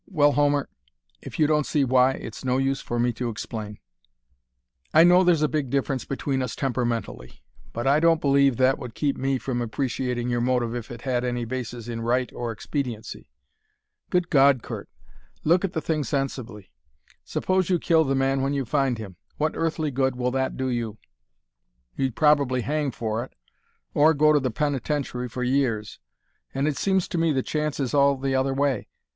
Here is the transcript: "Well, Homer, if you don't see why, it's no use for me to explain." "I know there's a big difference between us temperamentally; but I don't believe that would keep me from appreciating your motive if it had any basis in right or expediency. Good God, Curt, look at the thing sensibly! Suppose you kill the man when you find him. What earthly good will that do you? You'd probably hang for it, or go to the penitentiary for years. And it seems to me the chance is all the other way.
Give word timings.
"Well, 0.07 0.31
Homer, 0.31 0.67
if 1.21 1.37
you 1.37 1.45
don't 1.45 1.67
see 1.67 1.83
why, 1.85 2.13
it's 2.13 2.43
no 2.43 2.57
use 2.57 2.81
for 2.81 2.97
me 2.99 3.13
to 3.13 3.29
explain." 3.29 3.77
"I 4.95 5.03
know 5.03 5.23
there's 5.23 5.43
a 5.43 5.47
big 5.47 5.69
difference 5.69 6.05
between 6.05 6.41
us 6.41 6.55
temperamentally; 6.55 7.43
but 7.71 7.85
I 7.85 7.99
don't 7.99 8.19
believe 8.19 8.57
that 8.57 8.79
would 8.79 8.95
keep 8.95 9.15
me 9.15 9.37
from 9.37 9.61
appreciating 9.61 10.27
your 10.27 10.41
motive 10.41 10.73
if 10.73 10.89
it 10.89 11.03
had 11.03 11.23
any 11.23 11.45
basis 11.45 11.87
in 11.87 12.01
right 12.01 12.33
or 12.33 12.51
expediency. 12.51 13.29
Good 14.09 14.31
God, 14.31 14.63
Curt, 14.63 14.89
look 15.43 15.63
at 15.63 15.73
the 15.73 15.81
thing 15.81 16.03
sensibly! 16.03 16.71
Suppose 17.23 17.69
you 17.69 17.77
kill 17.77 18.03
the 18.03 18.15
man 18.15 18.41
when 18.41 18.53
you 18.55 18.65
find 18.65 18.97
him. 18.97 19.17
What 19.37 19.51
earthly 19.53 19.91
good 19.91 20.15
will 20.15 20.31
that 20.31 20.57
do 20.57 20.67
you? 20.69 20.97
You'd 21.95 22.15
probably 22.15 22.61
hang 22.61 22.89
for 22.89 23.23
it, 23.23 23.33
or 23.93 24.15
go 24.15 24.33
to 24.33 24.39
the 24.39 24.49
penitentiary 24.49 25.29
for 25.29 25.43
years. 25.43 25.99
And 26.55 26.67
it 26.67 26.77
seems 26.77 27.07
to 27.09 27.19
me 27.19 27.31
the 27.31 27.43
chance 27.43 27.79
is 27.79 27.93
all 27.93 28.17
the 28.17 28.33
other 28.33 28.55
way. 28.55 28.87